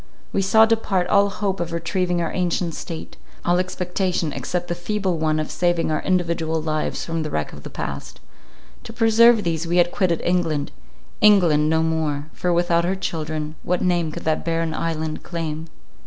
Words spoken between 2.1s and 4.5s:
our ancient state—all expectation,